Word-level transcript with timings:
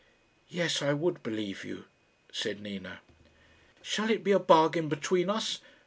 "Yes, 0.49 0.81
I 0.81 0.93
would 0.93 1.21
believe 1.21 1.63
you," 1.63 1.85
said 2.31 2.59
Nina. 2.59 3.01
"Shall 3.83 4.09
it 4.09 4.23
be 4.23 4.31
a 4.31 4.39
bargain 4.39 4.89
between 4.89 5.29
us? 5.29 5.59